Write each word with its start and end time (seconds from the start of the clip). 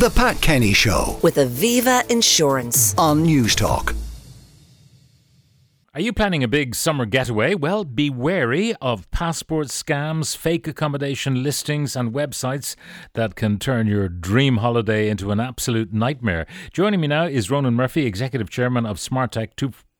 The 0.00 0.08
Pat 0.08 0.40
Kenny 0.40 0.72
Show 0.72 1.18
with 1.20 1.36
Aviva 1.36 2.10
Insurance. 2.10 2.94
on 2.96 3.22
Newstalk. 3.22 3.94
Are 5.92 6.00
you 6.00 6.14
planning 6.14 6.42
a 6.42 6.48
big 6.48 6.74
summer 6.74 7.04
getaway? 7.04 7.54
Well, 7.54 7.84
be 7.84 8.08
wary 8.08 8.74
of 8.80 9.10
passport 9.10 9.66
scams, 9.66 10.34
fake 10.34 10.66
accommodation 10.66 11.42
listings, 11.42 11.96
and 11.96 12.14
websites 12.14 12.76
that 13.12 13.34
can 13.34 13.58
turn 13.58 13.88
your 13.88 14.08
dream 14.08 14.56
holiday 14.56 15.10
into 15.10 15.32
an 15.32 15.38
absolute 15.38 15.92
nightmare. 15.92 16.46
Joining 16.72 17.02
me 17.02 17.06
now 17.06 17.26
is 17.26 17.50
Ronan 17.50 17.74
Murphy, 17.74 18.06
Executive 18.06 18.48
Chairman 18.48 18.86
of 18.86 18.96
SmartTech 18.96 19.50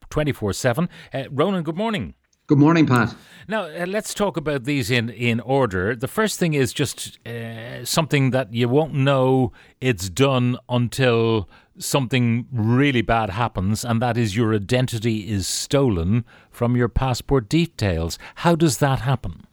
24 0.08 0.54
7. 0.54 0.88
Uh, 1.12 1.24
Ronan, 1.30 1.62
good 1.62 1.76
morning. 1.76 2.14
Good 2.50 2.58
morning, 2.58 2.84
Pat. 2.84 3.14
Now, 3.46 3.66
uh, 3.66 3.86
let's 3.86 4.12
talk 4.12 4.36
about 4.36 4.64
these 4.64 4.90
in, 4.90 5.08
in 5.08 5.38
order. 5.38 5.94
The 5.94 6.08
first 6.08 6.36
thing 6.40 6.54
is 6.54 6.72
just 6.72 7.24
uh, 7.24 7.84
something 7.84 8.30
that 8.30 8.52
you 8.52 8.68
won't 8.68 8.92
know 8.92 9.52
it's 9.80 10.08
done 10.08 10.58
until 10.68 11.48
something 11.78 12.48
really 12.50 13.02
bad 13.02 13.30
happens, 13.30 13.84
and 13.84 14.02
that 14.02 14.16
is 14.16 14.34
your 14.34 14.52
identity 14.52 15.30
is 15.30 15.46
stolen 15.46 16.24
from 16.50 16.76
your 16.76 16.88
passport 16.88 17.48
details. 17.48 18.18
How 18.34 18.56
does 18.56 18.78
that 18.78 19.02
happen? 19.02 19.46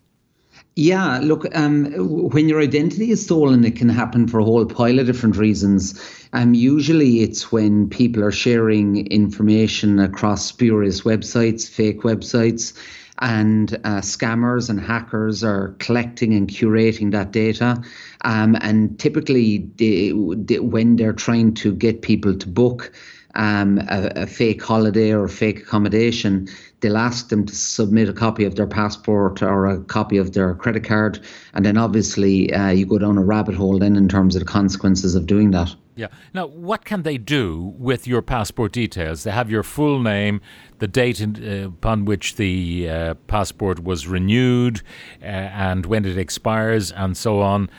Yeah, 0.79 1.17
look, 1.23 1.43
um, 1.57 1.85
when 2.29 2.47
your 2.47 2.61
identity 2.61 3.09
is 3.09 3.23
stolen, 3.23 3.65
it 3.65 3.75
can 3.75 3.89
happen 3.89 4.27
for 4.27 4.37
a 4.37 4.43
whole 4.43 4.63
pile 4.63 4.99
of 4.99 5.07
different 5.07 5.35
reasons. 5.35 5.99
Um, 6.33 6.53
usually, 6.53 7.21
it's 7.21 7.51
when 7.51 7.89
people 7.89 8.23
are 8.23 8.31
sharing 8.31 9.07
information 9.07 9.97
across 9.97 10.45
spurious 10.45 11.01
websites, 11.01 11.67
fake 11.67 12.01
websites, 12.01 12.77
and 13.17 13.73
uh, 13.85 14.01
scammers 14.01 14.69
and 14.69 14.79
hackers 14.79 15.43
are 15.43 15.75
collecting 15.79 16.35
and 16.35 16.47
curating 16.47 17.11
that 17.11 17.31
data. 17.31 17.81
Um, 18.21 18.55
and 18.61 18.99
typically, 18.99 19.67
they, 19.77 20.13
they, 20.35 20.59
when 20.59 20.97
they're 20.97 21.11
trying 21.11 21.55
to 21.55 21.73
get 21.73 22.03
people 22.03 22.37
to 22.37 22.47
book 22.47 22.91
um, 23.37 23.77
a, 23.87 24.11
a, 24.15 24.27
fake 24.27 24.61
holiday 24.63 25.13
or 25.13 25.27
fake 25.27 25.59
accommodation, 25.59 26.47
they'll 26.81 26.97
ask 26.97 27.29
them 27.29 27.45
to 27.45 27.55
submit 27.55 28.09
a 28.09 28.13
copy 28.13 28.43
of 28.43 28.55
their 28.55 28.67
passport 28.67 29.41
or 29.43 29.67
a 29.67 29.79
copy 29.83 30.17
of 30.17 30.33
their 30.33 30.55
credit 30.55 30.83
card. 30.83 31.19
And 31.53 31.63
then 31.63 31.77
obviously, 31.77 32.51
uh, 32.51 32.69
you 32.69 32.85
go 32.85 32.97
down 32.97 33.17
a 33.17 33.23
rabbit 33.23 33.55
hole 33.55 33.77
then 33.77 33.95
in 33.95 34.09
terms 34.09 34.35
of 34.35 34.41
the 34.41 34.45
consequences 34.45 35.13
of 35.13 35.27
doing 35.27 35.51
that. 35.51 35.73
Yeah. 35.95 36.07
Now, 36.33 36.47
what 36.47 36.83
can 36.85 37.03
they 37.03 37.17
do 37.17 37.73
with 37.77 38.07
your 38.07 38.21
passport 38.21 38.71
details? 38.71 39.23
They 39.23 39.31
have 39.31 39.49
your 39.49 39.63
full 39.63 39.99
name, 39.99 40.41
the 40.79 40.87
date 40.87 41.19
in, 41.19 41.35
uh, 41.35 41.67
upon 41.67 42.05
which 42.05 42.35
the 42.35 42.89
uh, 42.89 43.13
passport 43.27 43.83
was 43.83 44.07
renewed, 44.07 44.81
uh, 45.21 45.25
and 45.25 45.85
when 45.85 46.05
it 46.05 46.17
expires, 46.17 46.91
and 46.91 47.15
so 47.17 47.41
on. 47.41 47.69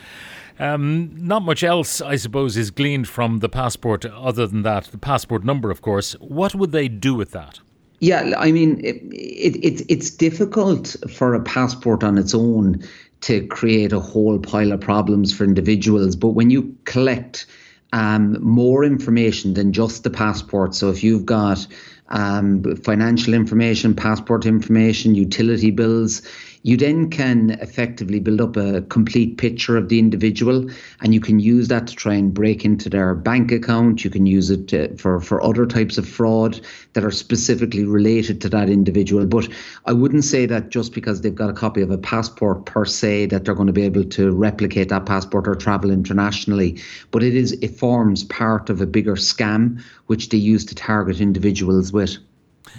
Um, 0.59 1.11
not 1.15 1.41
much 1.41 1.63
else, 1.63 2.01
I 2.01 2.17
suppose, 2.17 2.57
is 2.57 2.69
gleaned 2.69 3.07
from 3.07 3.39
the 3.39 3.49
passport 3.49 4.05
other 4.05 4.45
than 4.45 4.63
that. 4.63 4.85
The 4.85 4.97
passport 4.97 5.43
number, 5.43 5.71
of 5.71 5.81
course. 5.81 6.13
What 6.19 6.53
would 6.53 6.71
they 6.71 6.87
do 6.89 7.15
with 7.15 7.31
that? 7.31 7.59
Yeah, 8.01 8.33
I 8.37 8.51
mean, 8.51 8.79
it, 8.83 8.97
it, 9.11 9.55
it, 9.63 9.85
it's 9.89 10.09
difficult 10.09 10.95
for 11.09 11.33
a 11.33 11.41
passport 11.41 12.03
on 12.03 12.17
its 12.17 12.33
own 12.33 12.83
to 13.21 13.45
create 13.47 13.91
a 13.91 13.99
whole 13.99 14.39
pile 14.39 14.71
of 14.71 14.81
problems 14.81 15.33
for 15.33 15.43
individuals. 15.43 16.15
But 16.15 16.29
when 16.29 16.49
you 16.49 16.75
collect 16.85 17.45
um, 17.93 18.37
more 18.41 18.83
information 18.83 19.53
than 19.53 19.73
just 19.73 20.03
the 20.03 20.09
passport. 20.09 20.75
So 20.75 20.89
if 20.89 21.03
you've 21.03 21.25
got 21.25 21.65
um, 22.09 22.75
financial 22.77 23.33
information, 23.33 23.95
passport 23.95 24.45
information, 24.45 25.15
utility 25.15 25.71
bills, 25.71 26.21
you 26.63 26.75
then 26.75 27.09
can 27.09 27.51
effectively 27.61 28.19
build 28.19 28.41
up 28.41 28.57
a 28.57 28.81
complete 28.83 29.37
picture 29.37 29.77
of 29.77 29.87
the 29.89 29.97
individual 29.97 30.69
and 31.01 31.13
you 31.13 31.21
can 31.21 31.39
use 31.39 31.69
that 31.69 31.87
to 31.87 31.95
try 31.95 32.13
and 32.13 32.33
break 32.33 32.65
into 32.65 32.89
their 32.89 33.15
bank 33.15 33.51
account. 33.51 34.03
You 34.03 34.09
can 34.09 34.25
use 34.25 34.49
it 34.49 34.67
to, 34.69 34.95
for 34.97 35.21
for 35.21 35.41
other 35.43 35.65
types 35.65 35.97
of 35.97 36.07
fraud 36.07 36.59
that 36.93 37.05
are 37.05 37.11
specifically 37.11 37.85
related 37.85 38.41
to 38.41 38.49
that 38.49 38.69
individual. 38.69 39.25
But 39.25 39.47
i 39.85 39.93
wouldn't 39.93 40.25
say 40.25 40.45
that 40.45 40.69
just 40.69 40.93
because 40.93 41.21
they've 41.21 41.33
got 41.33 41.49
a 41.49 41.53
copy 41.53 41.81
of 41.81 41.91
a 41.91 41.97
passport 41.97 42.65
per 42.65 42.85
se 42.85 43.27
that 43.27 43.45
they're 43.45 43.55
going 43.55 43.67
to 43.67 43.73
be 43.73 43.83
able 43.83 44.03
to 44.03 44.31
replicate 44.31 44.89
that 44.89 45.05
passport 45.05 45.47
or 45.47 45.55
travel 45.55 45.91
internationally 45.91 46.79
but 47.11 47.23
it 47.23 47.35
is 47.35 47.53
it 47.53 47.77
forms 47.77 48.23
part 48.25 48.69
of 48.69 48.81
a 48.81 48.85
bigger 48.85 49.15
scam 49.15 49.81
which 50.07 50.29
they 50.29 50.37
use 50.37 50.65
to 50.65 50.75
target 50.75 51.21
individuals 51.21 51.91
with 51.91 52.17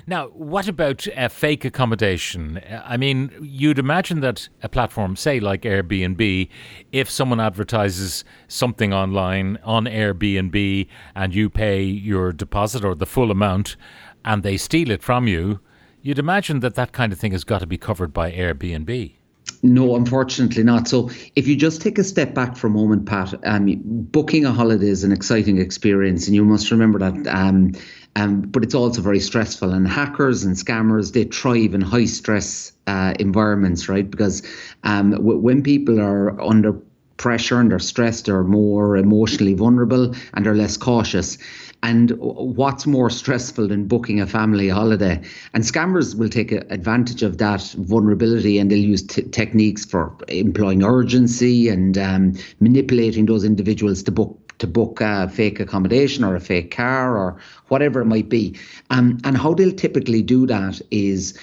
now, 0.07 0.29
what 0.29 0.69
about 0.69 1.07
uh, 1.17 1.29
fake 1.29 1.65
accommodation? 1.65 2.61
I 2.85 2.97
mean, 2.97 3.31
you'd 3.41 3.79
imagine 3.79 4.21
that 4.21 4.49
a 4.63 4.69
platform, 4.69 5.17
say 5.17 5.41
like 5.41 5.63
Airbnb, 5.63 6.49
if 6.93 7.11
someone 7.11 7.41
advertises 7.41 8.25
something 8.49 8.93
online 8.93 9.59
on 9.65 9.85
Airbnb 9.85 10.87
and 11.15 11.35
you 11.35 11.51
pay 11.51 11.83
your 11.83 12.33
deposit 12.33 12.85
or 12.85 12.95
the 12.95 13.07
full 13.07 13.31
amount 13.31 13.77
and 14.25 14.43
they 14.43 14.57
steal 14.57 14.91
it 14.91 15.03
from 15.03 15.27
you, 15.27 15.61
you'd 16.03 16.19
imagine 16.19 16.61
that 16.61 16.75
that 16.75 16.93
kind 16.93 17.13
of 17.13 17.19
thing 17.19 17.33
has 17.33 17.45
got 17.45 17.61
to 17.61 17.67
be 17.67 17.79
covered 17.79 18.13
by 18.13 18.33
Airbnb. 18.33 19.15
No, 19.63 19.95
unfortunately 19.95 20.63
not. 20.63 20.89
So, 20.89 21.11
if 21.37 21.47
you 21.47 21.55
just 21.55 21.83
take 21.83 21.99
a 21.99 22.05
step 22.05 22.35
back 22.35 22.57
for 22.57 22.69
a 22.69 22.71
moment, 22.71 23.05
Pat, 23.05 23.35
um, 23.45 23.81
booking 23.85 24.47
a 24.47 24.53
holiday 24.53 24.89
is 24.89 25.05
an 25.05 25.13
exciting 25.13 25.59
experience, 25.59 26.27
and 26.27 26.35
you 26.35 26.45
must 26.45 26.71
remember 26.71 26.99
that. 26.99 27.27
Um, 27.27 27.73
um, 28.17 28.43
but 28.43 28.65
it's 28.65 28.75
also 28.75 29.01
very 29.03 29.21
stressful, 29.21 29.73
and 29.73 29.87
hackers 29.87 30.45
and 30.45 30.57
scammers 30.57 31.13
they 31.13 31.25
thrive 31.25 31.75
in 31.75 31.81
high 31.81 32.07
stress 32.07 32.73
uh, 32.87 33.15
environments, 33.19 33.89
right? 33.89 34.11
Because 34.11 34.43
um, 34.85 35.13
w- 35.13 35.39
when 35.39 35.63
people 35.63 36.01
are 36.01 36.41
under 36.41 36.81
pressure 37.17 37.61
and 37.61 37.71
they're 37.71 37.79
stressed, 37.79 38.27
they're 38.27 38.43
more 38.43 38.97
emotionally 38.97 39.55
vulnerable 39.55 40.15
and 40.35 40.45
they're 40.47 40.55
less 40.55 40.77
cautious. 40.77 41.39
And 41.83 42.11
what's 42.19 42.87
more 42.87 43.09
stressful 43.09 43.69
than 43.69 43.87
booking 43.87 44.21
a 44.21 44.27
family 44.27 44.69
holiday? 44.69 45.23
And 45.55 45.65
scammers 45.65 46.15
will 46.15 46.29
take 46.29 46.53
advantage 46.53 47.23
of 47.23 47.39
that 47.39 47.63
vulnerability 47.79 48.59
and 48.59 48.71
they'll 48.71 48.79
use 48.79 49.03
t- 49.03 49.23
techniques 49.23 49.85
for 49.87 50.15
employing 50.29 50.83
urgency 50.83 51.69
and 51.69 51.97
um, 51.97 52.35
manipulating 52.61 53.27
those 53.27 53.45
individuals 53.45 54.03
to 54.03 54.13
book 54.13 54.39
to 54.61 54.67
book 54.67 55.01
a 55.01 55.29
fake 55.29 55.59
accommodation 55.59 56.23
or 56.23 56.37
a 56.37 56.41
fake 56.41 56.71
car 56.71 57.17
or 57.17 57.37
whatever 57.69 58.01
it 58.01 58.07
might 58.07 58.29
be. 58.29 58.57
Um, 58.91 59.19
and 59.25 59.37
how 59.37 59.55
they'll 59.55 59.73
typically 59.73 60.23
do 60.23 60.47
that 60.47 60.81
is 60.91 61.37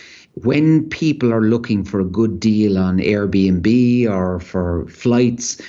when 0.43 0.87
people 0.89 1.33
are 1.33 1.41
looking 1.41 1.83
for 1.83 1.99
a 1.99 2.05
good 2.05 2.39
deal 2.39 2.77
on 2.77 2.99
Airbnb 2.99 4.09
or 4.09 4.39
for 4.39 4.87
flights, 4.87 5.59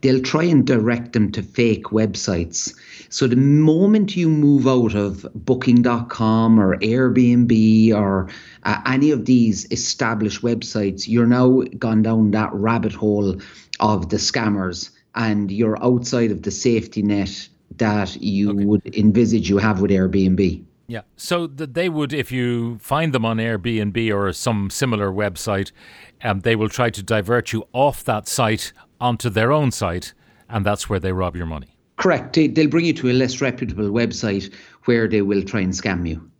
they'll 0.00 0.20
try 0.20 0.42
and 0.42 0.66
direct 0.66 1.12
them 1.12 1.30
to 1.32 1.42
fake 1.42 1.86
websites. 1.86 2.74
So 3.08 3.28
the 3.28 3.36
moment 3.36 4.16
you 4.16 4.28
move 4.28 4.66
out 4.66 4.94
of 4.94 5.26
booking.com 5.34 6.58
or 6.58 6.76
Airbnb 6.78 7.94
or 7.94 8.28
uh, 8.64 8.80
any 8.84 9.12
of 9.12 9.26
these 9.26 9.70
established 9.70 10.42
websites, 10.42 11.06
you're 11.06 11.26
now 11.26 11.60
gone 11.78 12.02
down 12.02 12.32
that 12.32 12.52
rabbit 12.52 12.92
hole 12.92 13.40
of 13.78 14.08
the 14.08 14.16
scammers 14.16 14.90
and 15.16 15.50
you're 15.50 15.82
outside 15.82 16.30
of 16.30 16.42
the 16.42 16.50
safety 16.50 17.02
net 17.02 17.48
that 17.76 18.16
you 18.22 18.50
okay. 18.50 18.64
would 18.64 18.96
envisage 18.96 19.48
you 19.50 19.58
have 19.58 19.80
with 19.80 19.90
Airbnb. 19.90 20.64
Yeah. 20.88 21.00
So 21.16 21.48
that 21.48 21.74
they 21.74 21.88
would, 21.88 22.12
if 22.12 22.30
you 22.30 22.78
find 22.78 23.12
them 23.12 23.24
on 23.24 23.38
Airbnb 23.38 24.14
or 24.14 24.32
some 24.32 24.70
similar 24.70 25.10
website, 25.10 25.72
um, 26.22 26.40
they 26.40 26.54
will 26.54 26.68
try 26.68 26.90
to 26.90 27.02
divert 27.02 27.52
you 27.52 27.66
off 27.72 28.04
that 28.04 28.28
site 28.28 28.72
onto 29.00 29.28
their 29.28 29.52
own 29.52 29.72
site, 29.72 30.14
and 30.48 30.64
that's 30.64 30.88
where 30.88 31.00
they 31.00 31.12
rob 31.12 31.34
your 31.34 31.46
money. 31.46 31.76
Correct. 31.96 32.34
They, 32.34 32.46
they'll 32.46 32.68
bring 32.68 32.84
you 32.84 32.92
to 32.94 33.10
a 33.10 33.12
less 33.12 33.40
reputable 33.40 33.88
website 33.90 34.52
where 34.84 35.08
they 35.08 35.22
will 35.22 35.42
try 35.42 35.60
and 35.60 35.72
scam 35.72 36.08
you. 36.08 36.30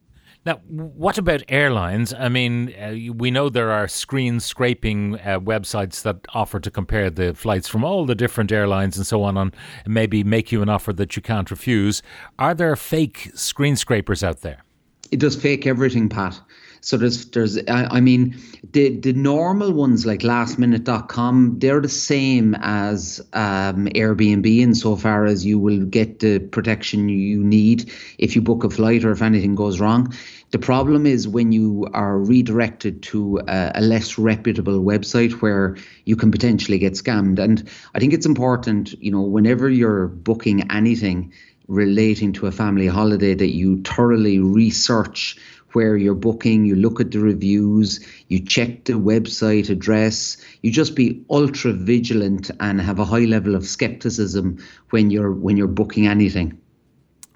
Now, 0.47 0.61
what 0.69 1.19
about 1.19 1.43
airlines? 1.49 2.15
I 2.15 2.29
mean, 2.29 2.73
uh, 2.81 3.13
we 3.13 3.33
know 3.33 3.49
there 3.49 3.73
are 3.73 3.89
screen 3.89 4.39
scraping 4.39 5.17
uh, 5.17 5.41
websites 5.41 6.03
that 6.03 6.19
offer 6.35 6.61
to 6.61 6.71
compare 6.71 7.11
the 7.11 7.35
flights 7.35 7.67
from 7.67 7.83
all 7.83 8.07
the 8.07 8.15
different 8.15 8.53
airlines 8.53 8.97
and 8.97 9.05
so 9.05 9.25
on, 9.25 9.37
and 9.37 9.53
maybe 9.89 10.23
make 10.23 10.53
you 10.53 10.63
an 10.63 10.69
offer 10.69 10.93
that 10.93 11.17
you 11.17 11.21
can't 11.21 11.51
refuse. 11.51 12.01
Are 12.39 12.55
there 12.55 12.77
fake 12.77 13.33
screen 13.35 13.75
scrapers 13.75 14.23
out 14.23 14.43
there? 14.43 14.63
It 15.11 15.19
does 15.19 15.35
fake 15.35 15.67
everything, 15.67 16.09
Pat. 16.09 16.41
So 16.87 16.97
there's 16.97 17.25
there's 17.31 17.59
I, 17.67 17.97
I 17.97 18.01
mean 18.01 18.41
the 18.71 18.97
the 19.01 19.13
normal 19.13 19.73
ones 19.73 20.07
like 20.07 20.21
lastminute.com 20.21 21.59
they're 21.59 21.81
the 21.81 21.89
same 21.89 22.55
as 22.61 23.21
um, 23.33 23.87
Airbnb 23.87 24.47
insofar 24.59 25.25
as 25.25 25.45
you 25.45 25.59
will 25.59 25.85
get 25.85 26.21
the 26.21 26.39
protection 26.39 27.09
you 27.09 27.43
need 27.43 27.93
if 28.19 28.37
you 28.37 28.41
book 28.41 28.63
a 28.63 28.71
flight 28.71 29.05
or 29.05 29.11
if 29.11 29.21
anything 29.21 29.57
goes 29.57 29.81
wrong. 29.81 30.15
The 30.53 30.61
problem 30.61 31.07
is 31.07 31.27
when 31.27 31.51
you 31.51 31.89
are 31.93 32.21
redirected 32.21 33.03
to 33.11 33.41
a, 33.49 33.73
a 33.75 33.81
less 33.81 34.17
reputable 34.17 34.79
website 34.79 35.33
where 35.43 35.77
you 36.05 36.15
can 36.15 36.31
potentially 36.31 36.79
get 36.79 36.93
scammed. 36.93 37.41
And 37.41 37.69
I 37.97 37.99
think 37.99 38.13
it's 38.13 38.27
important, 38.27 38.93
you 39.03 39.11
know, 39.11 39.23
whenever 39.23 39.69
you're 39.69 40.07
booking 40.07 40.71
anything 40.71 41.33
relating 41.69 42.33
to 42.33 42.47
a 42.47 42.53
family 42.53 42.87
holiday 42.87 43.35
that 43.35 43.55
you 43.55 43.83
thoroughly 43.83 44.39
research 44.39 45.37
where 45.73 45.97
you're 45.97 46.15
booking, 46.15 46.65
you 46.65 46.77
look 46.77 47.01
at 47.01 47.11
the 47.11 47.19
reviews, 47.19 48.01
you 48.29 48.41
check 48.41 48.85
the 48.85 48.95
website 48.95 49.69
address, 49.69 50.37
you 50.63 50.71
just 50.71 50.95
be 50.95 51.23
ultra 51.31 51.73
vigilant 51.73 52.51
and 52.61 52.81
have 52.81 52.99
a 52.99 53.05
high 53.05 53.25
level 53.25 53.55
of 53.55 53.67
skepticism 53.67 54.59
when 54.91 55.11
you're 55.11 55.33
when 55.33 55.57
you're 55.57 55.67
booking 55.67 56.07
anything. 56.07 56.59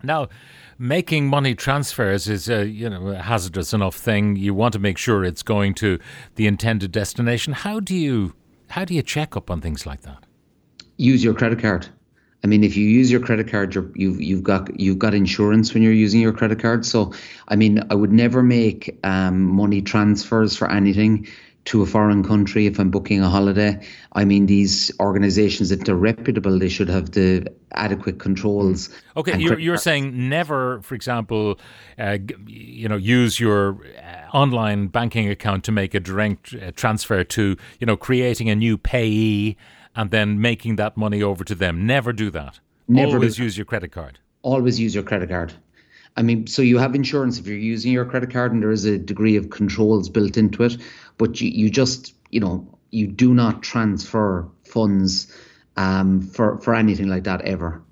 Now, 0.03 0.29
making 0.79 1.29
money 1.29 1.55
transfers 1.55 2.29
is 2.29 2.49
a 2.49 2.67
you 2.67 2.89
know 2.89 3.09
a 3.09 3.17
hazardous 3.17 3.73
enough 3.73 3.95
thing. 3.95 4.37
You 4.37 4.55
want 4.55 4.73
to 4.73 4.79
make 4.79 4.99
sure 4.99 5.25
it's 5.25 5.43
going 5.43 5.75
to 5.75 5.99
the 6.37 6.47
intended 6.47 6.93
destination. 6.93 7.53
How 7.53 7.81
do 7.81 7.95
you 7.95 8.35
how 8.71 8.85
do 8.85 8.95
you 8.95 9.03
check 9.03 9.37
up 9.37 9.51
on 9.51 9.61
things 9.61 9.87
like 9.87 10.03
that? 10.03 10.25
Use 10.97 11.23
your 11.23 11.35
credit 11.35 11.61
card. 11.61 11.89
I 12.43 12.47
mean, 12.47 12.65
if 12.65 12.77
you 12.77 12.87
use 12.87 13.11
your 13.11 13.21
credit 13.21 13.49
card, 13.49 13.75
you 13.75 13.93
you've 13.95 14.21
you've 14.21 14.43
got 14.43 14.81
you've 14.81 14.99
got 14.99 15.15
insurance 15.15 15.75
when 15.75 15.83
you're 15.83 15.93
using 15.93 16.21
your 16.21 16.33
credit 16.33 16.61
card. 16.61 16.87
So, 16.87 17.13
I 17.49 17.57
mean, 17.57 17.83
I 17.91 17.95
would 17.95 18.13
never 18.13 18.43
make 18.43 18.99
um, 19.05 19.43
money 19.43 19.83
transfers 19.83 20.57
for 20.57 20.71
anything 20.71 21.29
to 21.67 21.83
a 21.83 21.87
foreign 21.87 22.25
country 22.25 22.67
if 22.67 22.81
I'm 22.81 22.91
booking 22.91 23.23
a 23.23 23.29
holiday. 23.29 23.87
I 24.13 24.25
mean, 24.25 24.47
these 24.47 24.91
organisations, 24.99 25.71
if 25.71 25.81
they're 25.81 25.95
reputable, 25.95 26.59
they 26.59 26.71
should 26.71 26.89
have 26.89 27.11
the 27.11 27.53
adequate 27.73 28.19
controls. 28.19 28.89
Okay, 29.17 29.39
you're, 29.39 29.59
you're 29.59 29.77
saying 29.77 30.29
never, 30.31 30.81
for 30.81 30.95
example, 30.95 31.61
uh, 31.99 32.17
you 32.47 32.89
know, 32.89 32.97
use 32.97 33.39
your 33.39 33.77
uh, 33.99 34.37
online 34.37 34.87
banking 34.87 35.29
account 35.29 35.65
to 35.65 35.73
make 35.73 35.95
a 35.95 36.01
direct 36.01 36.55
uh, 36.55 36.73
transfer 36.73 37.23
to, 37.25 37.57
you 37.79 37.87
know, 37.87 37.97
creating 37.97 38.49
a 38.49 38.57
new 38.57 38.79
payee 38.79 39.57
and 39.95 40.11
then 40.11 40.41
making 40.41 40.77
that 40.77 40.97
money 40.97 41.23
over 41.23 41.45
to 41.45 41.55
them. 41.55 41.87
Never 41.87 42.13
do 42.13 42.31
that. 42.31 42.61
Never 42.89 43.15
Always 43.15 43.39
use 43.39 43.57
your 43.57 43.67
credit 43.67 43.93
card. 43.93 44.19
Always 44.43 44.81
use 44.81 44.95
your 44.95 45.05
credit 45.05 45.29
card. 45.29 45.53
I 46.17 46.23
mean, 46.23 46.47
so 46.47 46.63
you 46.63 46.79
have 46.79 46.95
insurance 46.95 47.39
if 47.39 47.47
you're 47.47 47.57
using 47.57 47.93
your 47.93 48.05
credit 48.05 48.33
card, 48.33 48.53
and 48.53 48.63
there 48.63 48.73
is 48.73 48.85
a 48.85 48.99
degree 48.99 49.37
of 49.37 49.51
controls 49.51 50.09
built 50.09 50.37
into 50.37 50.65
it. 50.65 50.77
But 51.19 51.41
you, 51.41 51.51
you 51.51 51.71
just, 51.71 52.15
you 52.31 52.41
know, 52.41 52.67
you 52.91 53.07
do 53.07 53.33
not 53.33 53.63
transfer 53.63 54.49
funds 54.65 55.33
um, 55.77 56.21
for 56.23 56.59
for 56.59 56.75
anything 56.75 57.09
like 57.09 57.25
that 57.25 57.43
ever. 57.43 57.83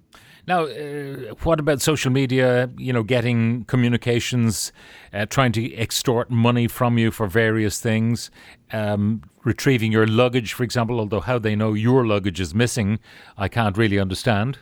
Now, 0.48 0.64
uh, 0.64 1.34
what 1.42 1.60
about 1.60 1.82
social 1.82 2.10
media? 2.10 2.70
You 2.78 2.94
know, 2.94 3.02
getting 3.02 3.66
communications, 3.66 4.72
uh, 5.12 5.26
trying 5.26 5.52
to 5.52 5.74
extort 5.76 6.30
money 6.30 6.66
from 6.66 6.96
you 6.96 7.10
for 7.10 7.26
various 7.26 7.80
things, 7.80 8.30
um, 8.72 9.20
retrieving 9.44 9.92
your 9.92 10.06
luggage, 10.06 10.54
for 10.54 10.62
example. 10.62 11.00
Although 11.00 11.20
how 11.20 11.38
they 11.38 11.54
know 11.54 11.74
your 11.74 12.06
luggage 12.06 12.40
is 12.40 12.54
missing, 12.54 12.98
I 13.36 13.48
can't 13.48 13.76
really 13.76 13.98
understand 13.98 14.56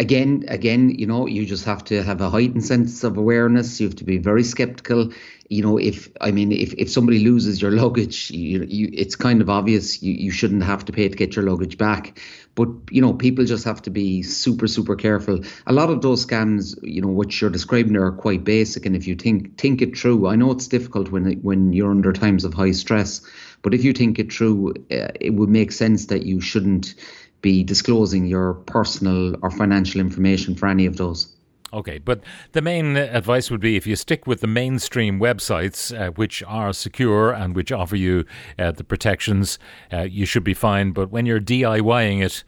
again, 0.00 0.44
again, 0.48 0.88
you 0.88 1.06
know, 1.06 1.26
you 1.26 1.44
just 1.44 1.66
have 1.66 1.84
to 1.84 2.02
have 2.02 2.22
a 2.22 2.30
heightened 2.30 2.64
sense 2.64 3.04
of 3.04 3.18
awareness. 3.18 3.78
You 3.80 3.86
have 3.86 3.96
to 3.96 4.04
be 4.04 4.16
very 4.16 4.42
skeptical. 4.42 5.12
You 5.50 5.62
know, 5.62 5.76
if 5.78 6.08
I 6.20 6.30
mean, 6.30 6.52
if, 6.52 6.72
if 6.74 6.90
somebody 6.90 7.18
loses 7.18 7.60
your 7.60 7.72
luggage, 7.72 8.30
you, 8.30 8.64
you 8.66 8.88
it's 8.92 9.14
kind 9.14 9.42
of 9.42 9.50
obvious 9.50 10.02
you, 10.02 10.14
you 10.14 10.30
shouldn't 10.30 10.62
have 10.62 10.86
to 10.86 10.92
pay 10.92 11.08
to 11.08 11.16
get 11.16 11.36
your 11.36 11.44
luggage 11.44 11.76
back. 11.76 12.18
But 12.54 12.68
you 12.90 13.02
know, 13.02 13.12
people 13.12 13.44
just 13.44 13.64
have 13.64 13.82
to 13.82 13.90
be 13.90 14.22
super, 14.22 14.66
super 14.66 14.96
careful. 14.96 15.40
A 15.66 15.72
lot 15.72 15.90
of 15.90 16.00
those 16.00 16.24
scams, 16.24 16.78
you 16.82 17.02
know, 17.02 17.08
which 17.08 17.40
you're 17.40 17.50
describing 17.50 17.96
are 17.96 18.12
quite 18.12 18.42
basic. 18.42 18.86
And 18.86 18.96
if 18.96 19.06
you 19.06 19.14
think 19.14 19.58
think 19.58 19.82
it 19.82 19.98
through, 19.98 20.28
I 20.28 20.36
know 20.36 20.50
it's 20.50 20.68
difficult 20.68 21.10
when 21.10 21.32
when 21.42 21.74
you're 21.74 21.90
under 21.90 22.12
times 22.12 22.44
of 22.44 22.54
high 22.54 22.72
stress. 22.72 23.20
But 23.62 23.74
if 23.74 23.84
you 23.84 23.92
think 23.92 24.18
it 24.18 24.32
through, 24.32 24.70
uh, 24.90 25.08
it 25.20 25.34
would 25.34 25.50
make 25.50 25.70
sense 25.70 26.06
that 26.06 26.24
you 26.24 26.40
shouldn't 26.40 26.94
be 27.40 27.62
disclosing 27.64 28.26
your 28.26 28.54
personal 28.54 29.36
or 29.42 29.50
financial 29.50 30.00
information 30.00 30.54
for 30.54 30.66
any 30.66 30.86
of 30.86 30.96
those. 30.96 31.34
Okay, 31.72 31.98
but 31.98 32.20
the 32.52 32.62
main 32.62 32.96
advice 32.96 33.50
would 33.50 33.60
be 33.60 33.76
if 33.76 33.86
you 33.86 33.94
stick 33.94 34.26
with 34.26 34.40
the 34.40 34.48
mainstream 34.48 35.20
websites, 35.20 35.96
uh, 35.96 36.10
which 36.12 36.42
are 36.44 36.72
secure 36.72 37.30
and 37.30 37.54
which 37.54 37.70
offer 37.70 37.94
you 37.94 38.24
uh, 38.58 38.72
the 38.72 38.82
protections, 38.82 39.58
uh, 39.92 40.00
you 40.00 40.26
should 40.26 40.42
be 40.42 40.54
fine. 40.54 40.90
But 40.90 41.10
when 41.10 41.26
you're 41.26 41.40
DIYing 41.40 42.22
it, 42.22 42.42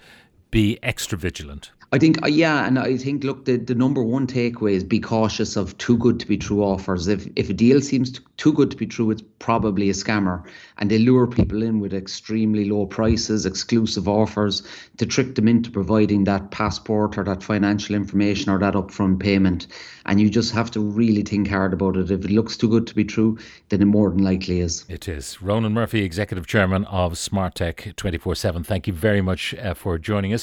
be 0.51 0.79
extra 0.83 1.17
vigilant. 1.17 1.71
I 1.95 1.99
think, 1.99 2.23
uh, 2.23 2.27
yeah, 2.27 2.67
and 2.67 2.79
I 2.79 2.97
think, 2.97 3.23
look, 3.23 3.45
the, 3.45 3.59
the 3.59 3.75
number 3.75 4.03
one 4.03 4.27
takeaway 4.27 4.73
is 4.73 4.83
be 4.83 4.99
cautious 4.99 5.57
of 5.57 5.77
too 5.77 5.99
good 5.99 6.19
to 6.21 6.27
be 6.27 6.39
true 6.39 6.65
offers. 6.65 7.07
If 7.07 7.29
if 7.37 7.51
a 7.51 7.53
deal 7.53 7.83
seems 7.83 8.19
too 8.39 8.55
good 8.55 8.71
to 8.71 8.79
be 8.79 8.87
true, 8.87 9.11
it's 9.11 9.23
probably 9.41 9.91
a 9.91 9.93
scammer, 9.93 10.43
and 10.79 10.91
they 10.91 10.97
lure 10.97 11.27
people 11.27 11.63
in 11.63 11.81
with 11.81 11.93
extremely 11.93 12.65
low 12.65 12.87
prices, 12.87 13.45
exclusive 13.45 14.09
offers 14.09 14.63
to 14.97 15.05
trick 15.05 15.35
them 15.35 15.47
into 15.47 15.71
providing 15.71 16.25
that 16.25 16.51
passport 16.51 17.19
or 17.19 17.25
that 17.25 17.43
financial 17.43 17.95
information 17.95 18.51
or 18.51 18.59
that 18.59 18.73
upfront 18.73 19.21
payment. 19.21 19.67
And 20.07 20.19
you 20.19 20.31
just 20.31 20.55
have 20.55 20.71
to 20.71 20.81
really 20.81 21.23
think 21.23 21.47
hard 21.49 21.75
about 21.75 21.99
it. 21.99 22.11
If 22.11 22.25
it 22.25 22.31
looks 22.31 22.57
too 22.57 22.71
good 22.71 22.87
to 22.87 22.95
be 22.95 23.05
true, 23.05 23.37
then 23.69 23.83
it 23.83 23.85
more 23.85 24.09
than 24.09 24.25
likely 24.25 24.61
is. 24.61 24.87
It 24.89 25.09
is. 25.09 25.43
Ronan 25.43 25.75
Murphy, 25.75 26.05
Executive 26.05 26.47
Chairman 26.47 26.87
of 26.87 27.13
SmartTech 27.13 27.97
24 27.97 28.35
7. 28.35 28.65
Thank 28.65 28.87
you 28.87 28.95
very 28.95 29.21
much 29.21 29.55
uh, 29.57 29.75
for 29.75 29.99
joining 29.99 30.33
us. 30.33 30.43